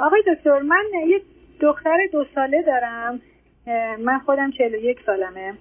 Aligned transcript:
آقای 0.00 0.22
دکتر 0.26 0.58
من 0.58 0.84
یه 1.08 1.20
دختر 1.60 1.96
دو 2.12 2.24
ساله 2.34 2.62
دارم. 2.62 3.20
من 3.98 4.18
خودم 4.18 4.50
41 4.50 4.98
سالمه. 5.06 5.54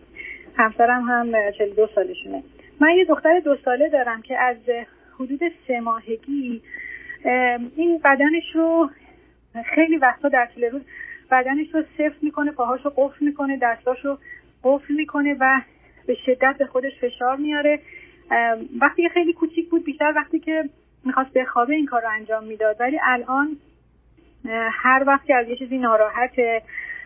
همسرم 0.58 1.02
هم 1.02 1.52
42 1.52 1.88
سالشونه. 1.96 2.44
من 2.80 2.90
یه 2.90 3.06
دختر 3.06 3.40
دو 3.40 3.56
ساله 3.66 3.90
دارم 3.90 4.22
که 4.22 4.38
از 4.38 4.58
حدود 5.16 5.40
سه 5.68 5.80
ماهگی 5.80 6.62
این 7.76 8.02
بدنش 8.06 8.56
رو 8.56 8.90
خیلی 9.76 9.98
وقتا 9.98 10.30
در 10.30 10.50
طول 10.56 10.64
روز 10.64 10.82
بدنش 11.32 11.68
رو 11.74 11.84
سفت 11.98 12.24
می‌کنه 12.24 12.52
پاهاش 12.52 12.86
رو 12.86 12.94
قفل 12.96 13.26
می‌کنه 13.26 13.60
دستاش 13.62 14.06
رو 14.06 14.18
قفل 14.64 14.94
می‌کنه 14.94 15.36
و 15.40 15.62
به 16.08 16.16
شدت 16.26 16.56
به 16.60 16.66
خودش 16.66 16.92
فشار 17.02 17.36
میاره. 17.36 17.80
وقتی 18.82 19.10
خیلی 19.10 19.34
کوچیک 19.34 19.70
بود 19.70 19.84
بیشتر 19.84 20.14
وقتی 20.16 20.40
که 20.40 20.70
می‌خواست 21.06 21.34
بخوابه 21.34 21.76
این 21.76 21.86
کار 21.86 22.02
رو 22.02 22.10
انجام 22.12 22.44
می‌داد. 22.44 22.76
ولی 22.80 23.00
الان 23.04 23.58
هر 24.72 25.04
وقت 25.08 25.26
که 25.26 25.36
از 25.36 25.48
یه 25.48 25.56
چیزی 25.56 25.78
ناراحته 25.78 26.62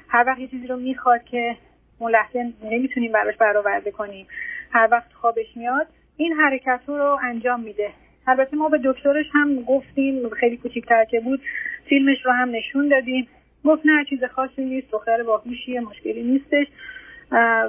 هر 0.08 0.24
وقت 0.28 0.40
یه 0.40 0.48
چیزی 0.48 0.68
رو 0.68 0.78
می‌خواد 0.78 1.24
که 1.24 1.56
اون 2.00 2.12
لحظه 2.12 2.54
نمی‌تونیم 2.64 3.12
براش 3.12 3.38
برآورده 3.38 3.92
کنیم. 3.92 4.28
هر 4.72 4.88
وقت 4.92 5.14
خوابش 5.14 5.48
میاد 5.56 5.88
این 6.18 6.34
حرکت 6.34 6.80
رو 6.88 7.20
انجام 7.24 7.60
میده. 7.60 7.90
البته 8.28 8.58
ما 8.58 8.70
به 8.70 8.80
دکترش 8.84 9.26
هم 9.34 9.62
گفتیم 9.62 10.30
خیلی 10.30 10.58
کوچیکتر 10.58 11.06
که 11.06 11.20
بود 11.20 11.42
فیلمش 11.90 12.26
رو 12.26 12.32
هم 12.32 12.50
نشون 12.50 12.88
دادیم. 12.88 13.28
گفت 13.66 13.82
نه 13.86 14.06
چیز 14.10 14.24
خاصی 14.24 14.66
نیست 14.66 14.92
دختر 14.92 15.24
باهوشیه 15.24 15.80
مشکلی 15.80 16.24
نیستش. 16.24 16.68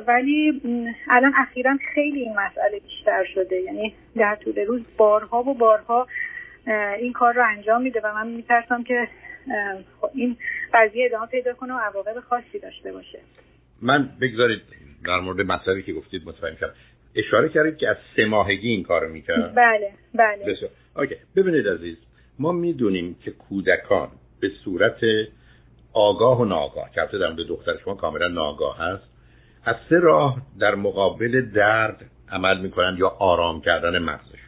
ولی 0.07 0.63
الان 1.11 1.33
اخیرا 1.37 1.79
خیلی 1.95 2.21
این 2.21 2.33
مسئله 2.33 2.81
بیشتر 2.81 3.25
شده. 3.25 3.61
یعنی 3.61 3.95
در 4.17 4.37
طول 4.37 4.59
روز 4.67 4.83
بارها 4.97 5.43
و 5.43 5.55
بارها 5.55 6.07
این 6.99 7.13
کار 7.13 7.35
رو 7.35 7.45
انجام 7.49 7.83
میده 7.83 8.01
و 8.05 8.15
من 8.15 8.27
میترسم 8.27 8.83
که 8.83 9.09
این 10.15 10.37
قضیه 10.75 11.07
ادامه 11.07 11.27
پیدا 11.27 11.55
کنه 11.55 11.75
و 11.75 11.79
عواقب 11.79 12.21
خاصی 12.21 12.59
داشته 12.59 12.93
باشه. 12.93 13.19
من 13.83 14.09
بگذارید 14.21 14.61
در 15.05 15.21
مورد 15.21 15.41
مسئله 15.41 15.83
که 15.83 15.93
گفتید 15.93 16.23
متفاهم 16.29 16.57
شدم 16.57 16.75
اشاره 17.15 17.49
کردید 17.49 17.77
که 17.77 17.89
از 17.89 17.97
سه 18.17 18.25
ماهگی 18.25 18.69
این 18.69 18.83
کارو 18.83 19.09
می‌کرد. 19.09 19.55
بله 19.55 19.93
بله. 20.15 20.45
بسیار. 20.53 20.71
اوکی. 20.97 21.17
ببینید 21.37 21.69
عزیز 21.69 21.97
ما 22.39 22.53
می‌دونیم 22.53 23.17
که 23.25 23.31
کودکان 23.31 24.09
به 24.41 24.51
صورت 24.65 25.01
آگاه 25.93 26.41
و 26.41 26.45
ناآگاه 26.45 26.91
که 26.95 27.19
در 27.19 27.33
به 27.33 27.45
دختر 27.45 27.77
شما 27.85 27.95
کاملا 27.95 28.29
ناآگاه 28.29 28.79
هست 28.79 29.05
از 29.65 29.77
سه 29.89 29.99
راه 29.99 30.43
در 30.61 30.75
مقابل 30.75 31.51
درد 31.55 32.05
عمل 32.31 32.61
می‌کنن 32.61 32.97
یا 32.99 33.09
آرام 33.09 33.61
کردن 33.61 33.99
مغزشون. 33.99 34.42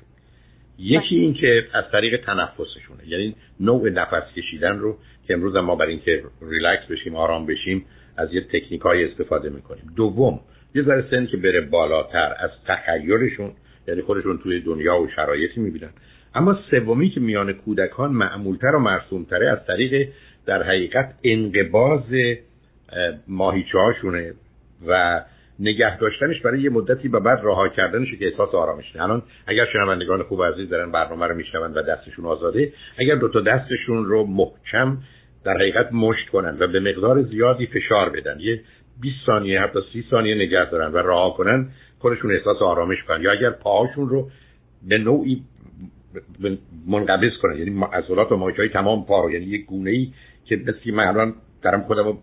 یکی 0.78 1.16
این 1.16 1.34
که 1.34 1.66
از 1.72 1.84
طریق 1.92 2.24
تنفسشونه. 2.24 3.08
یعنی 3.08 3.36
نوع 3.60 3.90
نفس 3.90 4.34
کشیدن 4.36 4.78
رو 4.78 4.98
که 5.26 5.34
امروز 5.34 5.56
ما 5.56 5.76
برای 5.76 5.92
اینکه 5.92 6.22
ریلکس 6.42 6.86
بشیم 6.90 7.16
آرام 7.16 7.46
بشیم 7.46 7.84
از 8.16 8.34
یه 8.34 8.40
تکنیک 8.40 8.80
های 8.80 9.04
استفاده 9.04 9.50
می‌کنیم. 9.50 9.84
دوم 9.96 10.40
یه 10.74 10.82
ذره 10.82 11.04
سن 11.10 11.26
که 11.26 11.36
بره 11.36 11.60
بالاتر 11.60 12.34
از 12.38 12.50
تخیلشون 12.66 13.52
یعنی 13.88 14.02
خودشون 14.02 14.38
توی 14.38 14.60
دنیا 14.60 15.00
و 15.00 15.08
شرایطی 15.16 15.60
می‌بینن. 15.60 15.90
اما 16.34 16.58
سومی 16.70 17.10
که 17.10 17.20
میان 17.20 17.52
کودکان 17.52 18.12
معمولتر 18.12 18.74
و 18.74 18.78
مرسومتره 18.78 19.50
از 19.50 19.58
طریق 19.66 20.08
در 20.46 20.62
حقیقت 20.62 21.14
انقباز 21.24 22.02
ماهیچه 23.28 23.78
هاشونه 23.78 24.34
و 24.86 25.22
نگه 25.58 25.98
داشتنش 25.98 26.40
برای 26.40 26.60
یه 26.60 26.70
مدتی 26.70 27.08
و 27.08 27.20
بعد 27.20 27.40
رها 27.42 27.68
کردنش 27.68 28.14
که 28.18 28.26
احساس 28.26 28.54
آرامش 28.54 28.96
الان 28.96 29.22
اگر 29.46 29.66
شنوندگان 29.72 30.22
خوب 30.22 30.44
عزیز 30.44 30.68
دارن 30.68 30.92
برنامه 30.92 31.26
رو 31.26 31.34
میشنون 31.34 31.74
و 31.74 31.82
دستشون 31.82 32.26
آزاده 32.26 32.72
اگر 32.98 33.14
دو 33.14 33.28
تا 33.28 33.40
دستشون 33.40 34.04
رو 34.04 34.26
محکم 34.26 34.98
در 35.44 35.54
حقیقت 35.54 35.92
مشت 35.92 36.28
کنن 36.28 36.56
و 36.60 36.66
به 36.66 36.80
مقدار 36.80 37.22
زیادی 37.22 37.66
فشار 37.66 38.10
بدن 38.10 38.40
یه 38.40 38.60
20 39.00 39.16
ثانیه 39.26 39.60
حتی 39.60 39.78
30 39.92 40.04
ثانیه 40.10 40.34
نگه 40.34 40.70
دارن 40.70 40.92
و 40.92 40.96
رها 40.96 41.30
کنن 41.30 41.68
خودشون 41.98 42.32
احساس 42.32 42.62
آرامش 42.62 43.02
کنن. 43.08 43.22
یا 43.22 43.32
اگر 43.32 43.50
پاهاشون 43.50 44.08
رو 44.08 44.30
به 44.88 44.98
نوعی 44.98 45.42
منقبض 46.86 47.32
کنن 47.42 47.58
یعنی 47.58 47.84
عضلات 47.92 48.32
و 48.32 48.36
ماهیچه‌های 48.36 48.68
تمام 48.68 49.06
پا 49.06 49.24
رو 49.24 49.30
یعنی 49.30 49.44
یک 49.44 49.66
گونه 49.66 49.90
ای 49.90 50.12
که 50.44 50.56
مثل 50.56 50.94
من 50.94 51.04
الان 51.04 51.34
دارم 51.62 51.82
خودم 51.82 52.18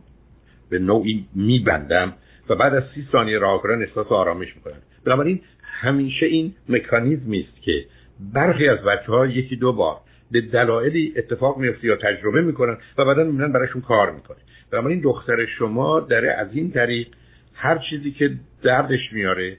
به 0.70 0.80
نوعی 0.80 1.26
میبندم 1.36 2.14
و 2.52 2.56
بعد 2.56 2.74
از 2.76 2.84
سی 2.96 3.08
ثانیه 3.12 3.40
راه 3.40 3.62
احساس 3.66 4.08
آرامش 4.08 4.56
می‌کنن. 4.56 4.82
بنابراین 5.06 5.42
همیشه 5.64 6.26
این 6.26 6.54
مکانیزمی 6.70 7.40
است 7.40 7.62
که 7.62 7.86
برخی 8.34 8.68
از 8.68 8.80
بچه 8.80 9.12
ها 9.12 9.28
یکی 9.28 9.56
دو 9.56 9.74
بار 9.74 9.98
به 10.32 10.42
دلایلی 10.42 11.14
اتفاق 11.18 11.58
میفته 11.58 11.88
یا 11.88 11.96
تجربه 11.96 12.42
می‌کنن 12.42 12.78
و 12.98 13.06
بعدا 13.06 13.24
می‌بینن 13.24 13.52
براشون 13.52 13.82
کار 13.82 14.12
می‌کنه. 14.12 14.38
بنابراین 14.72 15.00
دختر 15.00 15.46
شما 15.46 16.00
داره 16.00 16.32
از 16.32 16.48
این 16.54 16.72
طریق 16.72 17.08
هر 17.54 17.78
چیزی 17.90 18.12
که 18.12 18.32
دردش 18.64 19.14
میاره 19.14 19.58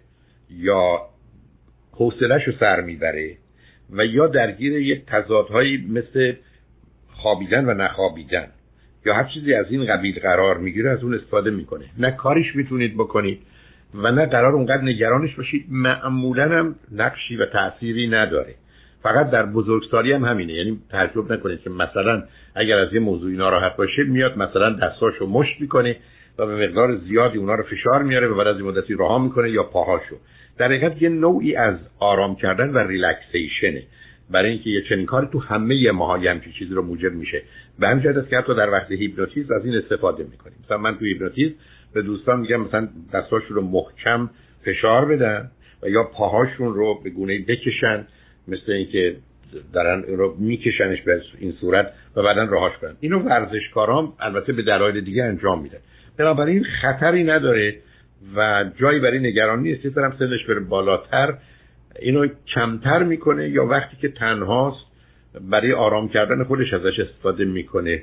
یا 0.51 1.01
حوصلش 1.93 2.45
رو 2.47 2.53
سر 2.61 2.81
می‌بره 2.81 3.37
و 3.91 4.05
یا 4.05 4.27
درگیر 4.27 4.73
یک 4.73 5.07
تضادهایی 5.07 5.87
مثل 5.91 6.35
خوابیدن 7.09 7.65
و 7.65 7.75
نخوابیدن 7.75 8.49
یا 9.07 9.15
هر 9.15 9.25
چیزی 9.35 9.55
از 9.55 9.67
این 9.71 9.87
قبیل 9.87 10.21
قرار 10.21 10.59
می‌گیره 10.59 10.91
از 10.91 11.03
اون 11.05 11.15
استفاده 11.15 11.51
می‌کنه. 11.51 11.85
نه 11.99 12.11
کاریش 12.11 12.57
می‌تونید 12.57 12.95
بکنید 12.95 13.39
و 13.95 14.13
نه 14.13 14.27
قرار 14.27 14.53
اونقدر 14.53 14.83
نگرانش 14.83 15.35
باشید. 15.35 15.67
معمولا 15.69 16.49
هم 16.59 16.75
نقشی 16.93 17.37
و 17.37 17.47
تأثیری 17.47 18.09
نداره. 18.09 18.55
فقط 19.03 19.31
در 19.31 19.47
بزرگسالی 19.47 20.13
هم 20.13 20.25
همینه. 20.25 20.53
یعنی 20.53 20.79
تعجب 20.91 21.33
نکنید 21.33 21.61
که 21.61 21.71
مثلا 21.71 22.23
اگر 22.55 22.79
از 22.79 22.95
یه 22.95 23.01
موضوعی 23.01 23.37
ناراحت 23.37 23.77
باشید 23.77 24.09
میاد 24.09 24.39
مثلا 24.39 24.71
دستاشو 24.71 25.27
مشت 25.27 25.61
می‌کنه 25.61 25.97
و 26.39 26.47
به 26.47 26.67
مقدار 26.67 26.97
زیادی 26.97 27.39
اونا 27.39 27.55
رو 27.55 27.63
فشار 27.63 28.03
میاره 28.03 28.29
و 28.29 28.35
بعد 28.37 28.47
از 28.47 28.57
این 28.57 28.67
مدتی 28.67 28.95
رها 28.95 29.19
می‌کنه 29.19 29.51
یا 29.51 29.63
پاهاشو. 29.63 30.17
در 30.59 30.67
حقیقت 30.67 31.03
یه 31.03 31.09
نوعی 31.09 31.57
از 31.57 31.77
آرام 31.99 32.37
کردن 32.37 32.71
و 32.71 32.79
relaxation 32.79 33.65
ه. 33.65 33.83
برای 34.31 34.51
اینکه 34.51 34.71
یه 34.71 34.83
چنین 34.89 35.07
کاری 35.07 35.29
تو 35.33 35.39
همه 35.39 35.91
ماها 35.91 36.17
همچین 36.17 36.53
چیزی 36.59 36.75
رو 36.75 36.83
موجب 36.83 37.13
میشه. 37.13 37.43
به 37.79 37.89
همین 37.89 38.03
جهت 38.03 38.29
که 38.29 38.37
حتی 38.37 38.55
در 38.55 38.71
وقت 38.71 38.93
هیپنوتیزم 38.93 39.55
از 39.55 39.65
این 39.65 39.75
استفاده 39.75 40.25
می‌کنیم. 40.25 40.57
مثلا 40.65 40.79
من 40.79 40.99
تو 40.99 41.05
هیپنوتیزم 41.05 41.55
به 41.95 42.03
دوستان 42.03 42.41
میگم 42.41 42.61
مثلا 42.61 42.89
دستاشون 43.13 43.57
رو 43.57 43.63
محکم 43.63 44.31
فشار 44.65 45.05
بدن 45.05 45.51
و 45.83 45.89
یا 45.89 46.03
پاهاشون 46.03 46.75
رو 46.75 47.01
به 47.05 47.11
گونه 47.11 47.39
بکشن 47.49 48.07
مثل 48.49 48.73
اینکه 48.73 49.17
دارن 49.73 50.03
رو 50.03 50.37
میکشنش 50.39 51.03
به 51.03 51.23
این 51.39 51.53
صورت 51.53 51.93
و 52.17 52.23
بعدا 52.23 52.45
رهاش 52.45 52.73
کنن. 52.81 52.97
اینو 53.01 53.19
ورزشکاران 53.19 54.13
البته 54.21 54.53
به 54.53 54.63
دلایل 54.63 55.01
دیگه 55.01 55.25
انجام 55.25 55.63
میدن. 55.63 55.79
بنابراین 56.19 56.65
خطری 56.83 57.25
نداره 57.25 57.77
و 58.37 58.65
جایی 58.81 59.01
برای 59.01 59.19
نگرانی 59.19 59.73
نیست. 59.73 59.97
دارم 59.97 60.17
سنش 60.19 60.45
بره 60.45 60.61
بالاتر 60.61 61.35
اینو 62.01 62.27
کمتر 62.55 63.03
می‌کنه 63.03 63.49
یا 63.49 63.67
وقتی 63.67 63.97
که 63.97 64.09
تنهاست 64.09 64.87
برای 65.51 65.73
آرام 65.73 66.09
کردن 66.09 66.45
خودش 66.45 66.73
ازش 66.73 67.01
استفاده 67.01 67.45
می‌کنه. 67.45 68.03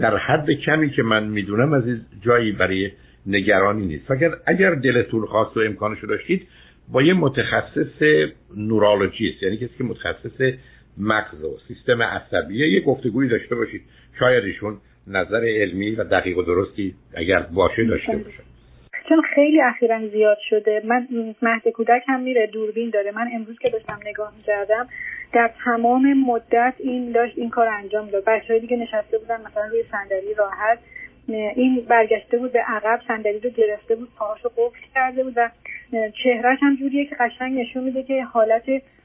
در 0.00 0.16
حد 0.16 0.50
کمی 0.50 0.90
که 0.90 1.02
من 1.02 1.28
می‌دونم 1.28 1.72
از 1.72 1.86
این 1.86 2.00
جایی 2.22 2.52
برای 2.52 2.90
نگرانی 3.26 3.86
نیست. 3.86 4.10
اگر 4.10 4.30
اگر 4.46 4.74
دلتون 4.74 5.26
خواست 5.26 5.56
و 5.56 5.60
امکانشو 5.60 6.06
داشتید 6.06 6.46
با 6.88 7.02
یه 7.02 7.14
متخصص 7.14 8.02
نورولوژیست 8.56 9.42
یعنی 9.42 9.56
کسی 9.56 9.74
که 9.78 9.84
متخصص 9.84 10.52
مغز 10.98 11.44
و 11.44 11.58
سیستم 11.68 12.02
عصبیه 12.02 12.68
یه 12.68 12.80
گفتگویی 12.80 13.28
داشته 13.28 13.54
باشید. 13.54 13.82
شاید 14.18 14.44
ایشون 14.44 14.76
نظر 15.06 15.44
علمی 15.44 15.90
و 15.90 16.04
دقیق 16.04 16.38
و 16.38 16.42
درستی 16.42 16.94
اگر 17.14 17.40
باشه 17.40 17.84
داشته 17.84 18.16
باشه 18.16 18.55
چون 19.08 19.22
خیلی 19.34 19.62
اخیرا 19.62 20.08
زیاد 20.08 20.38
شده. 20.50 20.82
من 20.84 21.08
مهد 21.42 21.68
کودک 21.68 22.02
هم 22.06 22.20
میره 22.20 22.46
دوربین 22.46 22.90
داره. 22.90 23.10
من 23.10 23.28
امروز 23.34 23.58
که 23.58 23.70
داشتم 23.70 23.98
نگاه 24.06 24.32
می‌کردم 24.36 24.88
در 25.32 25.50
تمام 25.64 26.12
مدت 26.12 26.74
این 26.78 27.12
داشت 27.12 27.38
این 27.38 27.50
کار 27.50 27.68
انجام 27.68 28.10
داد. 28.10 28.24
بچه 28.26 28.58
دیگه 28.58 28.76
نشسته 28.76 29.18
بودن 29.18 29.40
مثلا 29.40 29.66
روی 29.70 29.84
صندلی 29.90 30.34
راحت. 30.34 30.78
این 31.28 31.86
برگشته 31.88 32.38
بود 32.38 32.52
به 32.52 32.60
عقب 32.60 33.00
صندلی 33.08 33.40
رو 33.40 33.50
گرفته 33.50 33.94
بود 33.96 34.08
پاهاشو 34.18 34.48
قفل 34.48 34.78
کرده 34.94 35.24
بود 35.24 35.32
و 35.36 35.50
چهرهش 36.22 36.58
هم 36.62 36.76
جوریه 36.76 37.06
که 37.06 37.16
قشنگ 37.20 37.60
نشون 37.60 37.84
میده 37.84 38.02
که 38.02 38.24
حالت 38.24 38.62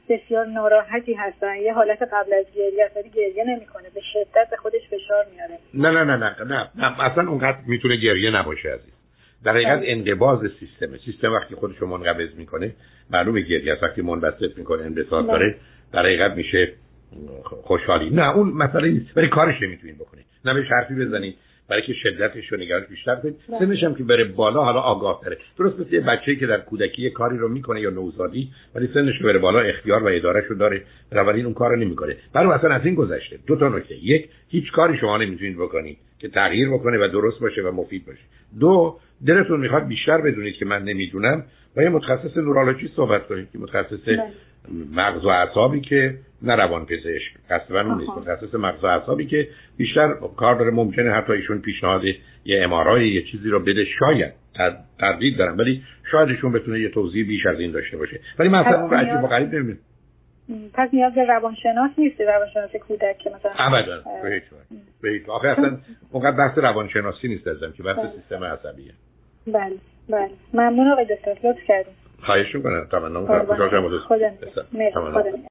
بسیار 0.10 0.46
ناراحتی 0.46 1.14
هستن. 1.14 1.56
یه 1.56 1.74
حالت 1.74 2.02
قبل 2.02 2.34
از 2.34 2.46
گریه 2.56 2.86
اصلا 2.86 3.02
گریه 3.02 3.44
نمی‌کنه. 3.44 3.90
به 3.96 4.02
شدت 4.14 4.50
به 4.50 4.58
خودش 4.58 4.82
فشار 4.90 5.26
میاره. 5.36 5.58
نه 5.74 5.92
نه 5.92 6.04
نه 6.04 6.18
نه 6.18 6.36
نه, 6.44 6.70
نه. 6.76 7.12
اصلا 7.12 7.30
اونقدر 7.30 7.58
می‌تونه 7.68 7.96
گریه 7.96 8.32
نباشه 8.32 8.70
عزیز. 8.70 9.01
در 9.44 9.52
حقیقت 9.52 9.80
بله. 9.80 9.92
انقباض 9.92 10.40
سیستمه. 10.60 10.98
سیستم 11.06 11.34
وقتی 11.34 11.56
خودش 11.56 11.78
رو 11.78 11.88
منقبض 11.88 12.36
می‌کنه 12.38 12.72
معلومه 13.12 13.42
گریه 13.42 13.74
است 13.74 13.84
وقتی 13.84 14.02
منبسط 14.02 14.58
می‌کنه 14.58 14.84
انبساط 14.84 15.28
داره. 15.28 15.50
بله. 15.50 15.58
در 15.94 16.00
حقیقت 16.00 16.36
میشه 16.36 16.74
خوشحالی. 17.44 18.10
نه 18.10 18.36
اون 18.36 18.50
مسئله 18.50 18.90
نیست. 18.90 19.18
ولی 19.18 19.28
کارش 19.28 19.62
نمی‌تونید 19.62 19.96
بکنید. 19.96 20.26
نه 20.46 20.54
بهش 20.54 20.68
حرفی 20.72 20.96
بزنید. 20.96 21.36
برای 21.70 21.84
که 21.84 21.94
شدتش 21.94 22.54
و 22.54 22.56
نگرش 22.56 22.88
بیشتر 22.88 23.16
کنید. 23.16 23.36
بله. 23.50 23.60
سنش 23.60 23.84
هم 23.84 23.96
که 23.96 24.04
بره 24.04 24.24
بالا 24.24 24.64
حالا 24.64 24.80
آگاه 24.80 25.22
تره. 25.24 25.38
درست 25.58 25.80
مثل 25.80 25.94
یه 25.94 26.02
بچه‌ای 26.02 26.38
که 26.38 26.48
در 26.48 26.60
کودکی 26.60 27.10
کاری 27.10 27.38
رو 27.38 27.48
می‌کنه 27.48 27.82
یا 27.82 27.90
نوزادی 27.90 28.50
ولی 28.76 28.90
سنش 28.94 29.18
که 29.18 29.24
بره 29.24 29.40
بالا 29.40 29.60
اختیار 29.60 30.04
و 30.04 30.08
ادارش 30.08 30.46
رو 30.46 30.56
داره. 30.56 30.82
بنابراین 31.12 31.46
اون 31.46 31.54
کارو 31.54 31.76
نمی‌کنه. 31.76 32.16
برای 32.34 32.54
اصلا 32.54 32.74
از 32.74 32.86
این 32.86 32.96
گذشته 32.96 33.40
دو 33.48 33.56
تا 33.56 33.70
نکته. 33.70 33.96
یک 33.96 34.30
هیچ 34.50 34.72
کاری 34.72 34.98
شما 34.98 35.18
نمی‌تونید 35.18 35.58
بکنید 35.58 35.98
که 36.20 36.28
تغییر 36.28 36.70
بکنه 36.70 37.06
و 37.06 37.08
درست 37.08 37.40
باشه 37.40 37.62
و 37.62 37.72
مفید 37.72 38.06
باشه. 38.06 38.22
دو 38.60 39.00
دلتون 39.28 39.60
می‌خواد 39.60 39.88
بیشتر 39.88 40.18
بدونید 40.18 40.56
که 40.56 40.66
من 40.66 40.84
نمی‌دونم 40.84 41.44
و 41.78 41.82
یه 41.82 41.90
متخصص 41.90 42.38
نورولوژی 42.38 42.88
صحبت 42.96 43.28
کنید 43.28 43.52
که 43.52 43.60
متخصص 43.60 44.08
بله. 44.08 44.24
مغز 44.92 45.26
و 45.26 45.28
اعصابی 45.28 45.82
که 45.82 46.18
نه 46.42 46.56
روان 46.56 46.86
پزشک 46.86 47.34
اصلا 47.50 47.82
اون 47.82 47.98
نیست. 47.98 48.12
متخصص 48.18 48.56
مغز 48.56 48.84
و 48.84 48.88
اعصابی 48.88 49.26
که 49.26 49.48
بیشتر 49.78 50.14
کار 50.38 50.56
داره 50.56 50.72
ممکنه 50.72 51.12
حتی 51.12 51.34
ایشون 51.34 51.62
پیشنهاد 51.62 52.02
یه 52.46 52.64
امارای 52.64 53.10
یه 53.10 53.24
چیزی 53.32 53.50
رو 53.50 53.60
بده. 53.60 53.86
شاید 54.00 54.34
تردید 55.00 55.38
دارم 55.38 55.58
ولی 55.58 55.84
شاید 56.12 56.30
ایشون 56.30 56.52
بتونه 56.52 56.80
یه 56.80 56.90
توضیح 56.90 57.28
بیش 57.28 57.46
از 57.46 57.60
این 57.60 57.72
داشته 57.72 57.98
باشه. 57.98 58.20
ولی 58.40 58.50
مثلا 58.50 58.82
اون 58.82 58.94
عجیب 58.94 59.24
و 59.24 59.28
غریب 59.28 59.56
نمی‌دونم. 59.56 59.78
پس 60.74 60.90
نیاز 60.94 61.14
به 61.14 61.26
روانشناس 61.26 61.92
نیست 61.98 62.22
روانشناس 62.22 62.76
کودک 62.76 63.18
که 63.18 63.30
مثلا 63.30 63.52
ابدا 63.58 64.04
به 65.02 65.10
هیچ 65.10 65.30
آخه 65.30 65.48
اصلا 65.48 65.78
اونقدر 66.12 66.38
بحث 66.38 66.58
روانشناسی 66.58 67.28
نیست 67.28 67.48
ازم 67.48 67.72
که 67.72 67.84
بحث 67.84 67.98
بله. 67.98 68.12
سیستم 68.12 68.44
عصبیه. 68.44 68.92
بله 69.48 69.78
بله. 70.10 70.30
ممنون 70.54 70.92
آقای 70.92 71.06
دکتر 71.06 71.32
لطف 71.44 71.64
کردیم 71.68 71.94
خواهش 72.24 72.56
می‌کنم. 72.56 72.88
تمنا 72.92 73.22
می‌کنم 73.22 73.46
خوشحال 73.46 73.70
شدم 73.70 73.98
خدا 73.98 75.32